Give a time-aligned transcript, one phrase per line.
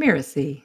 [0.00, 0.62] Mirasee.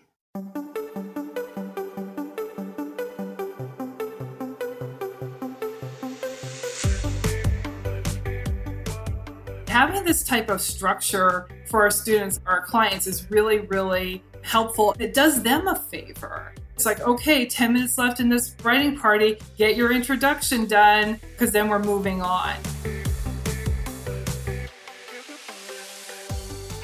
[9.67, 14.95] Having this type of structure for our students, our clients, is really, really helpful.
[14.99, 16.53] It does them a favor.
[16.73, 21.51] It's like, okay, 10 minutes left in this writing party, get your introduction done, because
[21.51, 22.55] then we're moving on.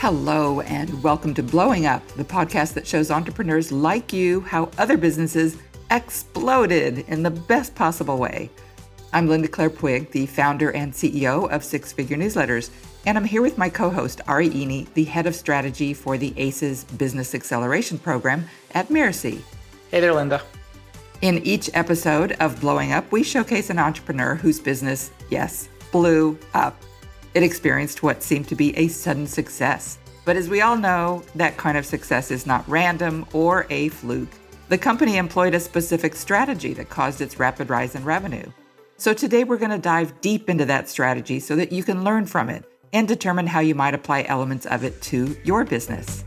[0.02, 4.98] Hello, and welcome to Blowing Up, the podcast that shows entrepreneurs like you how other
[4.98, 5.58] businesses
[5.92, 8.50] exploded in the best possible way.
[9.14, 12.72] I'm Linda Claire Puig, the founder and CEO of Six Figure Newsletters,
[13.06, 16.34] and I'm here with my co host, Ari Iny, the head of strategy for the
[16.36, 19.44] ACES Business Acceleration Program at Mirasee.
[19.92, 20.42] Hey there, Linda.
[21.22, 26.76] In each episode of Blowing Up, we showcase an entrepreneur whose business, yes, blew up.
[27.34, 30.00] It experienced what seemed to be a sudden success.
[30.26, 34.30] But as we all know, that kind of success is not random or a fluke.
[34.68, 38.52] The company employed a specific strategy that caused its rapid rise in revenue.
[38.98, 42.26] So today we're going to dive deep into that strategy so that you can learn
[42.26, 46.26] from it and determine how you might apply elements of it to your business.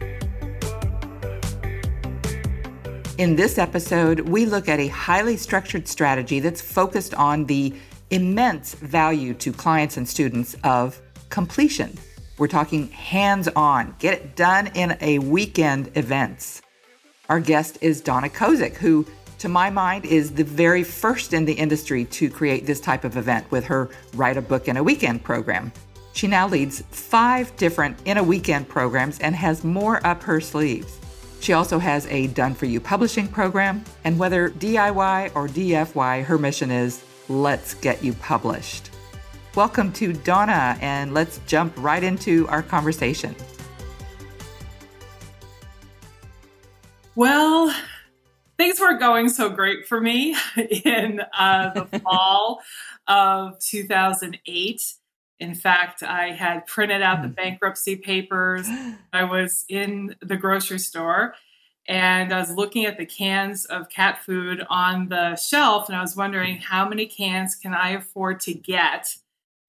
[3.18, 7.74] In this episode, we look at a highly structured strategy that's focused on the
[8.14, 11.98] immense value to clients and students of completion.
[12.38, 16.62] We're talking hands on, get it done in a weekend events.
[17.28, 19.04] Our guest is Donna Kozik, who,
[19.38, 23.16] to my mind, is the very first in the industry to create this type of
[23.16, 25.72] event with her Write a Book in a Weekend program.
[26.12, 31.00] She now leads five different in a weekend programs and has more up her sleeves.
[31.40, 36.38] She also has a Done For You publishing program, and whether DIY or DFY, her
[36.38, 38.90] mission is let's get you published.
[39.54, 43.34] Welcome to Donna, and let's jump right into our conversation.
[47.14, 47.72] Well,
[48.56, 50.36] things were going so great for me
[50.84, 52.60] in uh, the fall
[53.06, 54.94] of 2008.
[55.40, 57.34] In fact, I had printed out the hmm.
[57.34, 58.68] bankruptcy papers.
[59.12, 61.34] I was in the grocery store
[61.86, 66.00] and I was looking at the cans of cat food on the shelf and I
[66.00, 69.14] was wondering how many cans can I afford to get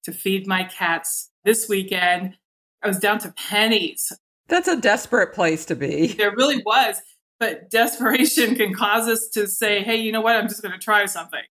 [0.04, 2.36] to feed my cats this weekend.
[2.82, 4.12] I was down to pennies.
[4.48, 6.08] That's a desperate place to be.
[6.16, 7.02] There really was.
[7.38, 10.36] But desperation can cause us to say, hey, you know what?
[10.36, 11.42] I'm just going to try something.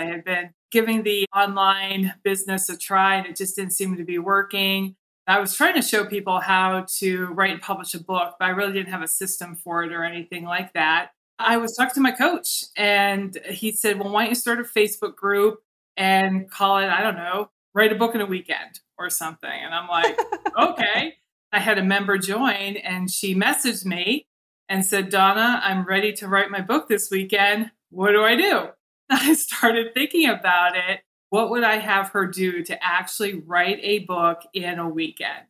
[0.00, 4.04] I had been giving the online business a try and it just didn't seem to
[4.04, 4.96] be working.
[5.30, 8.48] I was trying to show people how to write and publish a book, but I
[8.48, 11.10] really didn't have a system for it or anything like that.
[11.38, 14.64] I was talking to my coach and he said, Well, why don't you start a
[14.64, 15.60] Facebook group
[15.96, 19.48] and call it, I don't know, write a book in a weekend or something?
[19.48, 20.18] And I'm like,
[20.58, 21.14] Okay.
[21.52, 24.26] I had a member join and she messaged me
[24.68, 27.70] and said, Donna, I'm ready to write my book this weekend.
[27.90, 28.70] What do I do?
[29.10, 34.00] I started thinking about it what would I have her do to actually write a
[34.00, 35.46] book in a weekend?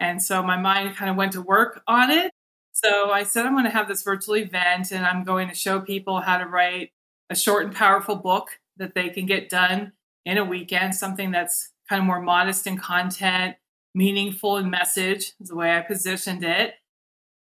[0.00, 2.32] And so my mind kind of went to work on it.
[2.72, 5.80] So I said, I'm going to have this virtual event and I'm going to show
[5.80, 6.90] people how to write
[7.28, 9.92] a short and powerful book that they can get done
[10.24, 13.56] in a weekend, something that's kind of more modest in content,
[13.94, 16.74] meaningful in message, is the way I positioned it.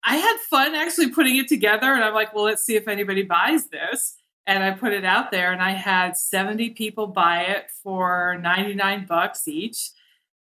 [0.03, 3.23] I had fun actually putting it together and I'm like, well, let's see if anybody
[3.23, 4.16] buys this
[4.47, 9.05] and I put it out there and I had 70 people buy it for 99
[9.05, 9.91] bucks each.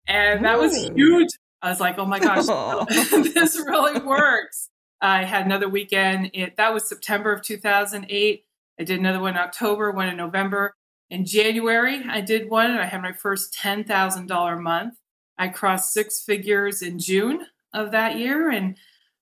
[0.05, 1.29] And that was huge.
[1.61, 2.45] I was like, oh my gosh,
[3.33, 4.69] this really works.
[5.01, 6.31] I had another weekend.
[6.33, 8.45] It, that was September of 2008.
[8.79, 10.75] I did another one in October, one in November.
[11.09, 14.95] In January, I did one and I had my first $10,000 month.
[15.37, 18.75] I crossed six figures in June of that year and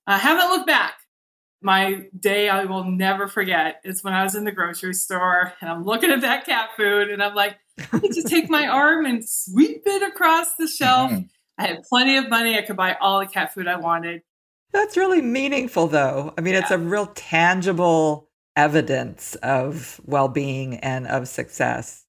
[0.06, 0.94] I haven't looked back
[1.62, 5.70] my day I will never forget is when I was in the grocery store and
[5.70, 7.58] I'm looking at that cat food and I'm like,
[7.92, 11.10] I just take my arm and sweep it across the shelf.
[11.10, 11.22] Mm-hmm.
[11.58, 12.56] I had plenty of money.
[12.56, 14.22] I could buy all the cat food I wanted.
[14.72, 16.32] That's really meaningful, though.
[16.36, 16.60] I mean, yeah.
[16.60, 22.04] it's a real tangible evidence of well being and of success.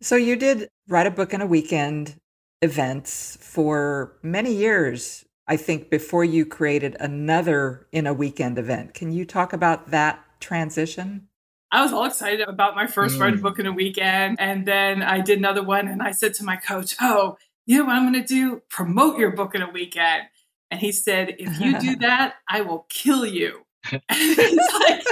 [0.00, 2.16] So, you did write a book in a weekend
[2.60, 8.94] events for many years I think, before you created another in a weekend event.
[8.94, 11.28] Can you talk about that transition?
[11.72, 13.20] I was all excited about my first mm.
[13.20, 14.38] write a book in a weekend.
[14.38, 17.86] And then I did another one and I said to my coach, Oh, you know
[17.86, 18.62] what I'm going to do?
[18.68, 20.24] Promote your book in a weekend.
[20.70, 23.64] And he said, If you do that, I will kill you.
[24.12, 25.04] he's like,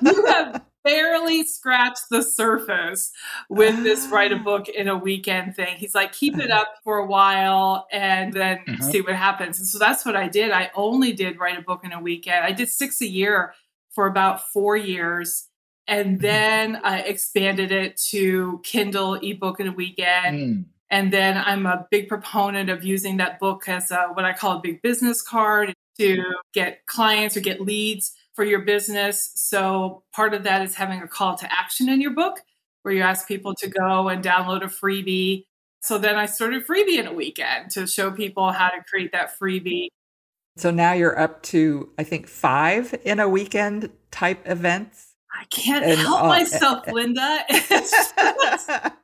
[0.00, 3.10] You have barely scratched the surface
[3.48, 5.76] with this write a book in a weekend thing.
[5.76, 8.82] He's like, keep it up for a while and then mm-hmm.
[8.82, 9.58] see what happens.
[9.58, 10.52] And so that's what I did.
[10.52, 12.44] I only did write a book in a weekend.
[12.44, 13.54] I did six a year
[13.90, 15.48] for about four years.
[15.86, 16.22] And mm-hmm.
[16.22, 20.38] then I expanded it to Kindle ebook in a weekend.
[20.38, 20.64] Mm.
[20.90, 24.58] And then I'm a big proponent of using that book as a, what I call
[24.58, 26.22] a big business card to
[26.52, 29.30] get clients or get leads for your business.
[29.34, 32.40] So part of that is having a call to action in your book
[32.82, 35.46] where you ask people to go and download a freebie.
[35.80, 39.38] So then I started freebie in a weekend to show people how to create that
[39.38, 39.88] freebie.
[40.56, 45.14] So now you're up to, I think, five in a weekend type events.
[45.34, 47.44] I can't and, help uh, myself, Linda.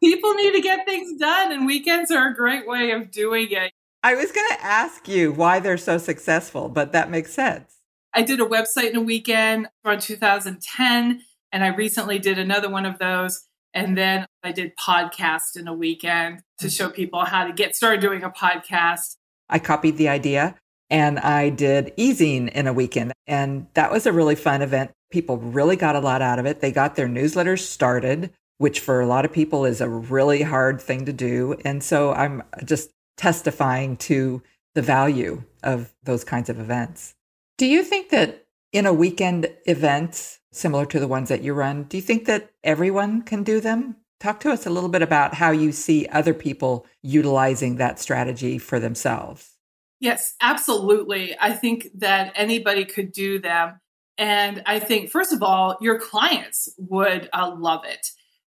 [0.01, 3.73] people need to get things done, and weekends are a great way of doing it.
[4.05, 7.80] I was going to ask you why they're so successful, but that makes sense.
[8.13, 11.23] I did a website in a weekend around 2010,
[11.53, 13.43] and I recently did another one of those.
[13.73, 16.77] And then I did podcast in a weekend to mm.
[16.77, 19.17] show people how to get started doing a podcast.
[19.49, 20.57] I copied the idea
[20.91, 23.13] and I did ezine in a weekend.
[23.27, 24.91] And that was a really fun event.
[25.11, 26.61] People really got a lot out of it.
[26.61, 30.81] They got their newsletters started, which for a lot of people is a really hard
[30.81, 31.57] thing to do.
[31.65, 34.43] And so I'm just testifying to
[34.75, 37.15] the value of those kinds of events.
[37.61, 41.83] Do you think that in a weekend event, similar to the ones that you run,
[41.83, 43.97] do you think that everyone can do them?
[44.19, 48.57] Talk to us a little bit about how you see other people utilizing that strategy
[48.57, 49.59] for themselves.
[50.01, 51.37] Yes, absolutely.
[51.39, 53.79] I think that anybody could do them.
[54.17, 58.07] And I think, first of all, your clients would uh, love it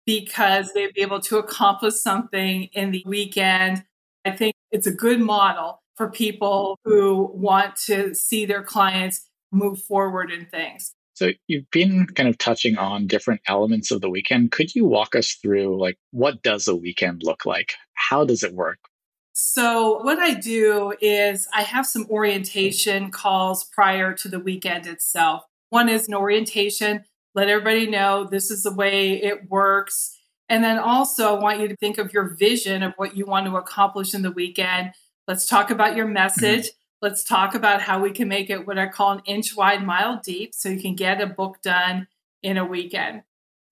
[0.06, 3.82] because they'd be able to accomplish something in the weekend.
[4.24, 9.80] I think it's a good model for people who want to see their clients move
[9.82, 10.94] forward in things.
[11.14, 14.52] So you've been kind of touching on different elements of the weekend.
[14.52, 17.74] Could you walk us through like what does a weekend look like?
[17.94, 18.78] How does it work?
[19.32, 25.42] So what I do is I have some orientation calls prior to the weekend itself.
[25.68, 27.04] One is an orientation,
[27.34, 30.18] let everybody know this is the way it works.
[30.48, 33.46] And then also I want you to think of your vision of what you want
[33.46, 34.92] to accomplish in the weekend
[35.30, 36.64] Let's talk about your message.
[36.64, 37.02] Mm-hmm.
[37.02, 40.20] Let's talk about how we can make it what I call an inch wide, mile
[40.20, 42.08] deep, so you can get a book done
[42.42, 43.22] in a weekend.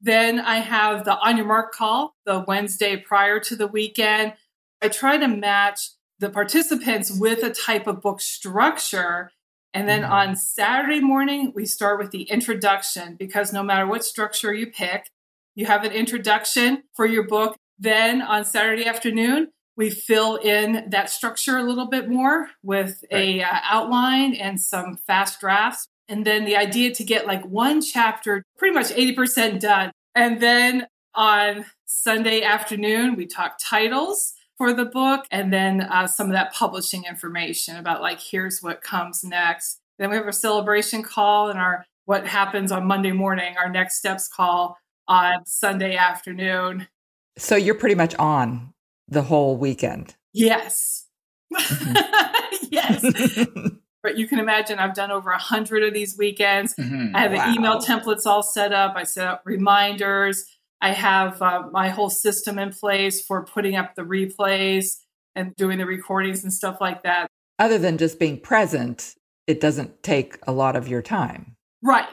[0.01, 4.35] Then I have the on your mark call, the Wednesday prior to the weekend.
[4.81, 5.81] I try to match
[6.21, 9.33] the participants with a type of book structure.
[9.75, 10.13] And then mm-hmm.
[10.13, 15.11] on Saturday morning, we start with the introduction because no matter what structure you pick,
[15.57, 17.57] you have an introduction for your book.
[17.81, 23.37] Then on Saturday afternoon, we fill in that structure a little bit more with right.
[23.37, 25.87] a uh, outline and some fast drafts.
[26.09, 29.93] And then the idea to get like one chapter pretty much 80% done.
[30.15, 36.27] And then on sunday afternoon we talk titles for the book and then uh, some
[36.27, 39.81] of that publishing information about like here's what comes next.
[39.99, 43.99] Then we have a celebration call and our what happens on monday morning our next
[43.99, 44.77] steps call
[45.07, 46.89] on sunday afternoon.
[47.37, 48.75] So you're pretty much on
[49.09, 50.15] the whole weekend.
[50.33, 51.07] Yes.
[51.53, 52.67] Mm-hmm.
[52.71, 53.47] yes.
[54.03, 56.75] but you can imagine I've done over a hundred of these weekends.
[56.75, 57.17] Mm-hmm.
[57.17, 57.47] I have wow.
[57.47, 58.95] the email templates all set up.
[58.97, 60.45] I set up reminders.
[60.81, 64.99] I have uh, my whole system in place for putting up the replays
[65.35, 67.29] and doing the recordings and stuff like that.
[67.59, 69.15] Other than just being present,
[69.47, 71.57] it doesn't take a lot of your time.
[71.83, 72.07] Right.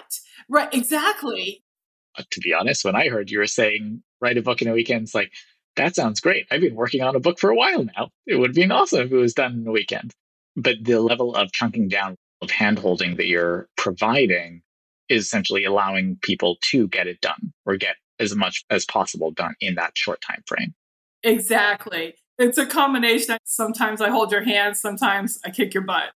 [0.49, 0.73] Right.
[0.73, 1.63] Exactly.
[2.17, 4.73] Uh, to be honest, when I heard you were saying write a book in a
[4.73, 5.31] weekend, it's like,
[5.75, 6.47] that sounds great.
[6.51, 8.09] I've been working on a book for a while now.
[8.25, 10.11] It would have been awesome if it was done in a weekend.
[10.55, 14.61] But the level of chunking down of handholding that you're providing
[15.09, 19.55] is essentially allowing people to get it done or get as much as possible done
[19.59, 20.73] in that short time frame.
[21.23, 22.15] Exactly.
[22.37, 23.37] It's a combination.
[23.43, 26.11] Sometimes I hold your hand, sometimes I kick your butt.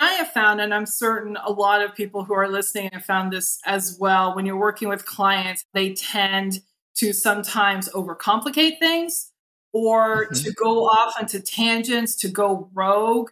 [0.00, 3.32] I have found, and I'm certain a lot of people who are listening have found
[3.32, 6.60] this as well, when you're working with clients, they tend
[6.96, 9.32] to sometimes overcomplicate things
[9.72, 10.44] or mm-hmm.
[10.44, 13.30] to go off into tangents, to go rogue.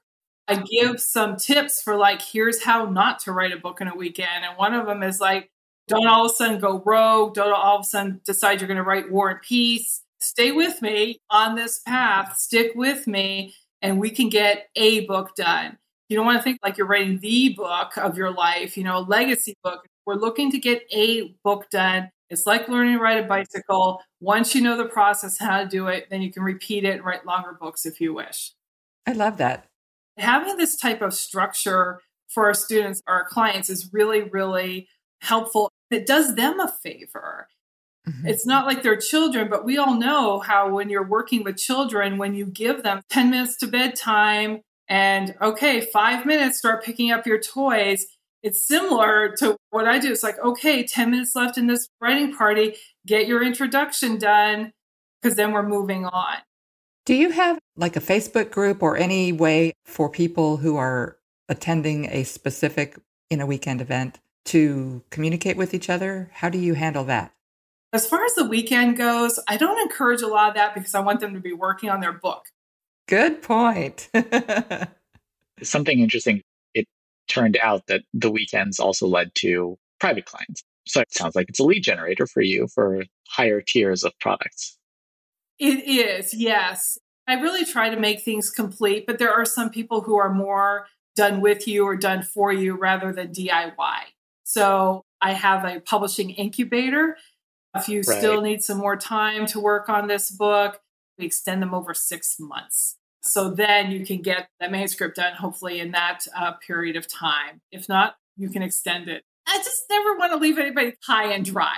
[0.49, 3.95] I give some tips for like, here's how not to write a book in a
[3.95, 4.45] weekend.
[4.45, 5.51] And one of them is like,
[5.89, 7.35] don't all of a sudden go rogue.
[7.35, 10.03] Don't all of a sudden decide you're going to write War and Peace.
[10.21, 12.37] Stay with me on this path.
[12.37, 15.77] Stick with me, and we can get a book done.
[16.09, 18.99] You don't want to think like you're writing the book of your life, you know,
[18.99, 19.85] a legacy book.
[20.07, 24.03] We're looking to get a book done it's like learning to ride a bicycle.
[24.21, 27.05] Once you know the process, how to do it, then you can repeat it and
[27.05, 28.53] write longer books if you wish.
[29.07, 29.67] I love that.
[30.17, 34.89] Having this type of structure for our students, or our clients is really, really
[35.21, 35.71] helpful.
[35.91, 37.49] it does them a favor.
[38.09, 38.27] Mm-hmm.
[38.27, 42.17] It's not like they're children, but we all know how when you're working with children,
[42.17, 47.27] when you give them 10 minutes to bedtime and okay, five minutes, start picking up
[47.27, 48.07] your toys.
[48.43, 50.11] It's similar to what I do.
[50.11, 52.75] It's like, okay, 10 minutes left in this writing party,
[53.07, 54.73] get your introduction done,
[55.21, 56.39] because then we're moving on.
[57.05, 61.17] Do you have like a Facebook group or any way for people who are
[61.49, 62.97] attending a specific
[63.31, 66.31] in a weekend event to communicate with each other?
[66.35, 67.33] How do you handle that?
[67.93, 71.01] As far as the weekend goes, I don't encourage a lot of that because I
[71.01, 72.47] want them to be working on their book.
[73.07, 74.09] Good point.
[75.63, 76.45] Something interesting, it
[77.29, 80.63] turned out that the weekends also led to private clients.
[80.87, 84.79] So it sounds like it's a lead generator for you for higher tiers of products.
[85.59, 86.99] It is, yes.
[87.29, 90.87] I really try to make things complete, but there are some people who are more
[91.15, 93.99] done with you or done for you rather than DIY.
[94.43, 97.17] So I have a publishing incubator.
[97.75, 98.19] If you right.
[98.19, 100.81] still need some more time to work on this book,
[101.19, 102.99] we extend them over six months.
[103.23, 107.61] So then you can get that manuscript done, hopefully, in that uh, period of time.
[107.71, 109.23] If not, you can extend it.
[109.47, 111.77] I just never want to leave anybody high and dry.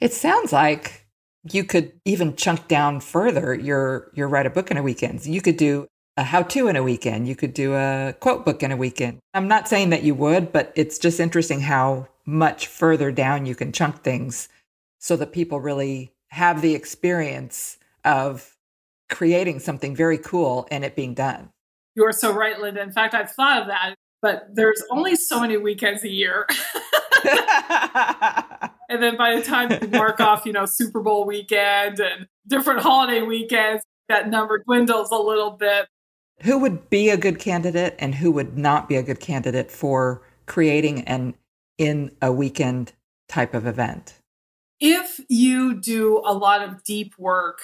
[0.00, 1.06] It sounds like
[1.52, 5.24] you could even chunk down further your your write a book in a weekend.
[5.26, 7.28] You could do a how to in a weekend.
[7.28, 9.18] You could do a quote book in a weekend.
[9.34, 13.54] I'm not saying that you would, but it's just interesting how much further down you
[13.54, 14.48] can chunk things
[14.98, 18.57] so that people really have the experience of
[19.08, 21.50] creating something very cool and it being done.
[21.94, 22.82] You are so right, Linda.
[22.82, 26.46] In fact, I've thought of that, but there's only so many weekends a year.
[28.88, 32.80] and then by the time you mark off, you know, Super Bowl weekend and different
[32.80, 35.86] holiday weekends, that number dwindles a little bit.
[36.42, 40.22] Who would be a good candidate and who would not be a good candidate for
[40.46, 41.34] creating an
[41.78, 42.92] in a weekend
[43.28, 44.14] type of event?
[44.80, 47.58] If you do a lot of deep work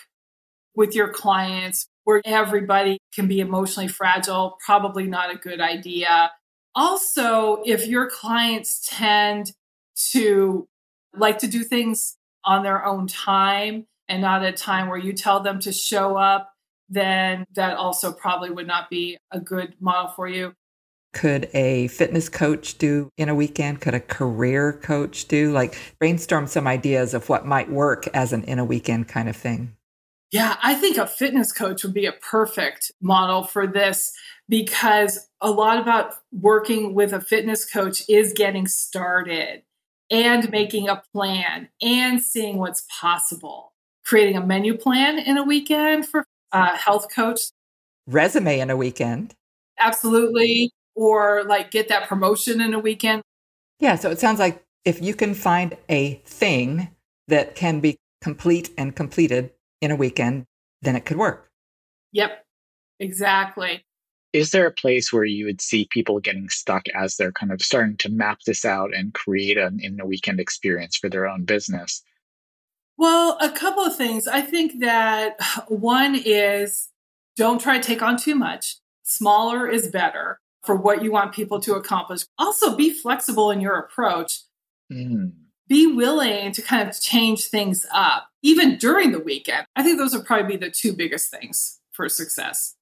[0.74, 6.30] with your clients where everybody can be emotionally fragile, probably not a good idea.
[6.74, 9.52] Also, if your clients tend
[10.10, 10.66] to
[11.16, 15.12] like to do things on their own time and not at a time where you
[15.12, 16.52] tell them to show up,
[16.88, 20.52] then that also probably would not be a good model for you.
[21.14, 23.80] Could a fitness coach do in a weekend?
[23.80, 25.52] Could a career coach do?
[25.52, 29.36] Like brainstorm some ideas of what might work as an in a weekend kind of
[29.36, 29.76] thing.
[30.34, 34.12] Yeah, I think a fitness coach would be a perfect model for this
[34.48, 39.62] because a lot about working with a fitness coach is getting started
[40.10, 43.74] and making a plan and seeing what's possible.
[44.04, 47.42] Creating a menu plan in a weekend for a health coach.
[48.08, 49.36] Resume in a weekend.
[49.78, 50.72] Absolutely.
[50.96, 53.22] Or like get that promotion in a weekend.
[53.78, 53.94] Yeah.
[53.94, 56.88] So it sounds like if you can find a thing
[57.28, 59.52] that can be complete and completed
[59.84, 60.46] in a weekend,
[60.82, 61.50] then it could work.
[62.12, 62.44] Yep,
[62.98, 63.84] exactly.
[64.32, 67.62] Is there a place where you would see people getting stuck as they're kind of
[67.62, 71.44] starting to map this out and create an in a weekend experience for their own
[71.44, 72.02] business?
[72.96, 74.26] Well, a couple of things.
[74.26, 75.36] I think that
[75.68, 76.88] one is
[77.36, 78.76] don't try to take on too much.
[79.02, 82.22] Smaller is better for what you want people to accomplish.
[82.38, 84.40] Also, be flexible in your approach.
[84.92, 89.66] Mm be willing to kind of change things up, even during the weekend.
[89.76, 92.74] I think those would probably be the two biggest things for success.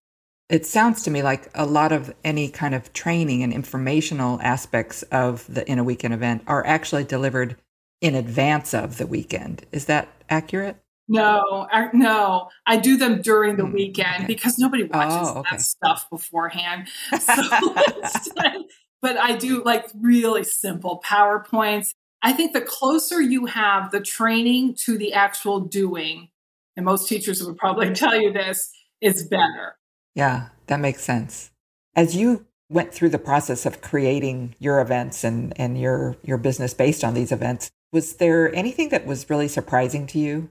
[0.49, 5.03] It sounds to me like a lot of any kind of training and informational aspects
[5.05, 7.57] of the in a weekend event are actually delivered
[8.01, 9.65] in advance of the weekend.
[9.73, 10.77] Is that accurate?
[11.09, 12.49] No, no.
[12.67, 14.27] I do them during the mm, weekend okay.
[14.27, 15.57] because nobody watches oh, okay.
[15.57, 16.89] that stuff beforehand.
[17.21, 18.65] So
[19.03, 24.77] but I do like really simple PowerPoints I think the closer you have the training
[24.85, 26.29] to the actual doing,
[26.77, 29.77] and most teachers would probably tell you this, is better.
[30.15, 31.51] Yeah, that makes sense.
[31.97, 36.73] As you went through the process of creating your events and, and your, your business
[36.73, 40.49] based on these events, was there anything that was really surprising to you?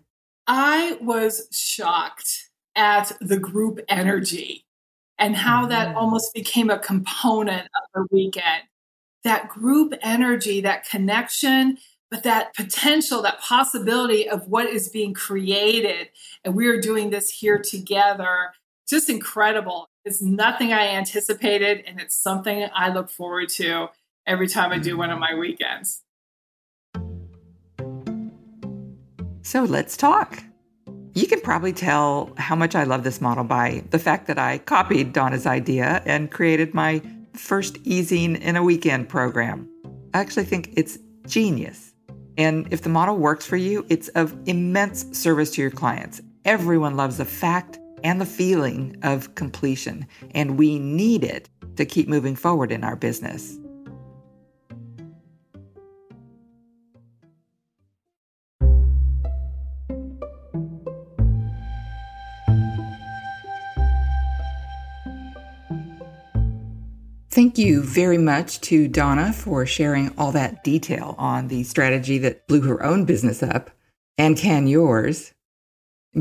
[0.47, 4.65] I was shocked at the group energy
[5.17, 5.95] and how that mm.
[5.95, 8.63] almost became a component of the weekend
[9.23, 11.77] that group energy, that connection,
[12.09, 16.09] but that potential, that possibility of what is being created.
[16.43, 18.51] And we are doing this here together.
[18.89, 19.87] Just incredible.
[20.03, 23.89] It's nothing I anticipated, and it's something I look forward to
[24.25, 26.01] every time I do one of my weekends.
[29.43, 30.43] So let's talk.
[31.13, 34.59] You can probably tell how much I love this model by the fact that I
[34.59, 37.01] copied Donna's idea and created my
[37.33, 39.69] first ezine in a weekend program.
[40.13, 40.97] I actually think it's
[41.27, 41.93] genius.
[42.37, 46.21] And if the model works for you, it's of immense service to your clients.
[46.45, 52.07] Everyone loves the fact and the feeling of completion, and we need it to keep
[52.07, 53.57] moving forward in our business.
[67.51, 72.47] Thank you very much to Donna for sharing all that detail on the strategy that
[72.47, 73.71] blew her own business up
[74.17, 75.33] and can yours.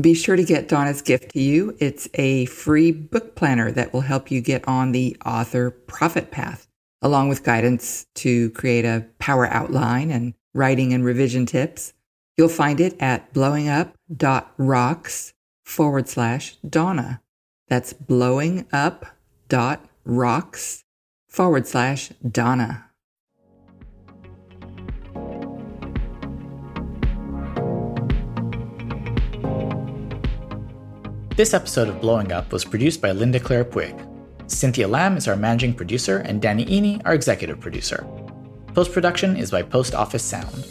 [0.01, 1.77] Be sure to get Donna's gift to you.
[1.79, 6.67] It's a free book planner that will help you get on the author profit path,
[7.01, 11.93] along with guidance to create a power outline and writing and revision tips.
[12.35, 15.33] You'll find it at blowingup.rocks
[15.63, 17.21] forward slash Donna.
[17.69, 20.83] That's blowingup.rocks
[21.31, 22.85] forward slash Donna.
[31.37, 34.07] This episode of Blowing Up was produced by Linda Claire Puig.
[34.51, 38.05] Cynthia Lamb is our managing producer, and Danny Iny, our executive producer.
[38.73, 40.67] Post production is by Post Office Sound.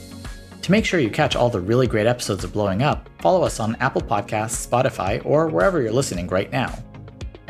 [0.61, 3.59] To make sure you catch all the really great episodes of Blowing Up, follow us
[3.59, 6.79] on Apple Podcasts, Spotify, or wherever you're listening right now.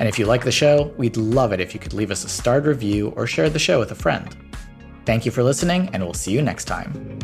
[0.01, 2.29] And if you like the show, we'd love it if you could leave us a
[2.29, 4.35] starred review or share the show with a friend.
[5.05, 7.19] Thank you for listening, and we'll see you next time.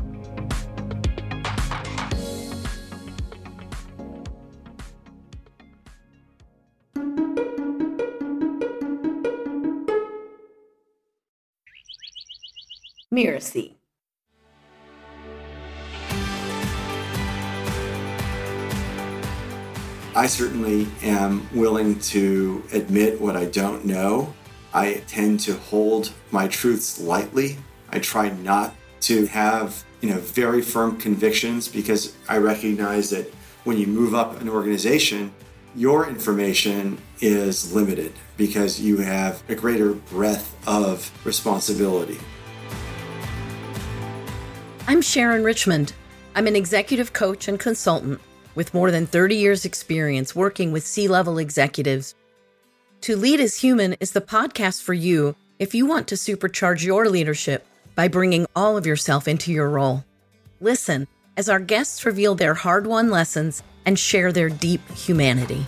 [13.11, 13.76] Mirasee.
[20.17, 24.33] I certainly am willing to admit what I don't know.
[24.73, 27.59] I tend to hold my truths lightly.
[27.91, 33.31] I try not to have, you know, very firm convictions because I recognize that
[33.65, 35.35] when you move up an organization,
[35.75, 42.19] your information is limited because you have a greater breadth of responsibility.
[44.89, 45.93] I'm Sharon Richmond.
[46.35, 48.19] I'm an executive coach and consultant
[48.57, 52.17] with more than 30 years' experience working with C level executives.
[53.03, 57.09] To Lead as Human is the podcast for you if you want to supercharge your
[57.09, 57.65] leadership
[57.95, 60.05] by bringing all of yourself into your role.
[60.61, 65.65] Listen as our guests reveal their hard won lessons and share their deep humanity.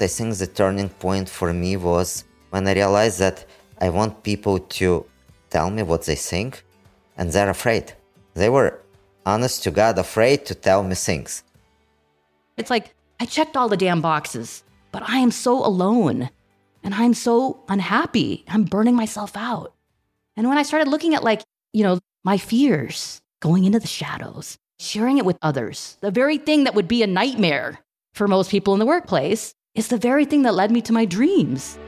[0.00, 3.44] I think the turning point for me was when I realized that
[3.80, 5.06] I want people to
[5.50, 6.64] tell me what they think,
[7.16, 7.92] and they're afraid.
[8.34, 8.80] They were
[9.26, 11.42] honest to God, afraid to tell me things.
[12.56, 16.30] It's like, I checked all the damn boxes, but I am so alone
[16.82, 18.44] and I'm so unhappy.
[18.48, 19.74] I'm burning myself out.
[20.36, 24.58] And when I started looking at, like, you know, my fears, going into the shadows,
[24.78, 27.80] sharing it with others, the very thing that would be a nightmare
[28.14, 31.04] for most people in the workplace is the very thing that led me to my
[31.04, 31.78] dreams.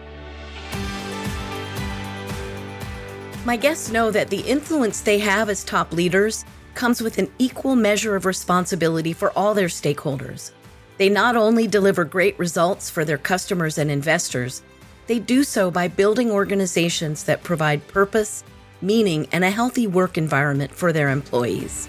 [3.44, 7.76] My guests know that the influence they have as top leaders comes with an equal
[7.76, 10.52] measure of responsibility for all their stakeholders.
[10.98, 14.62] They not only deliver great results for their customers and investors,
[15.06, 18.44] they do so by building organizations that provide purpose,
[18.80, 21.88] meaning, and a healthy work environment for their employees.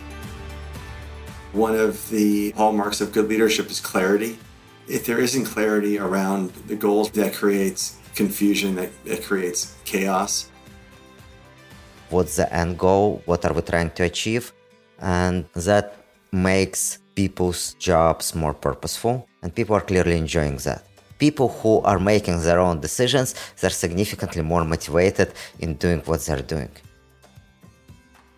[1.52, 4.40] One of the hallmarks of good leadership is clarity.
[4.88, 10.50] If there isn't clarity around the goals, that creates confusion, that, that creates chaos.
[12.10, 13.22] What's the end goal?
[13.26, 14.52] What are we trying to achieve?
[15.04, 15.96] And that
[16.32, 20.84] makes people's jobs more purposeful and people are clearly enjoying that
[21.20, 26.42] people who are making their own decisions they're significantly more motivated in doing what they're
[26.42, 26.72] doing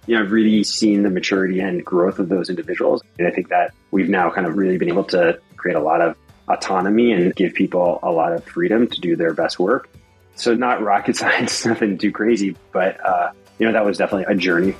[0.07, 3.01] yeah, I've really seen the maturity and growth of those individuals.
[3.17, 6.01] And I think that we've now kind of really been able to create a lot
[6.01, 6.15] of
[6.47, 9.89] autonomy and give people a lot of freedom to do their best work.
[10.35, 14.37] So not rocket science, nothing too crazy, but uh, you know that was definitely a
[14.37, 14.75] journey.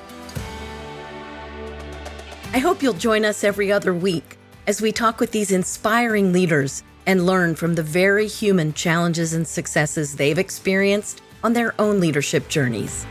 [2.56, 6.84] I hope you'll join us every other week as we talk with these inspiring leaders
[7.06, 12.48] and learn from the very human challenges and successes they've experienced on their own leadership
[12.48, 13.06] journeys.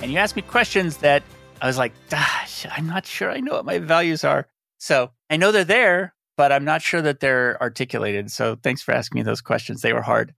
[0.00, 1.22] And you asked me questions that
[1.60, 4.48] I was like, gosh, I'm not sure I know what my values are.
[4.78, 8.32] So I know they're there, but I'm not sure that they're articulated.
[8.32, 9.82] So thanks for asking me those questions.
[9.82, 10.34] They were hard.